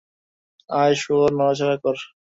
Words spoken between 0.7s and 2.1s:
আয়, শুয়োর, নড়াচড়া কর!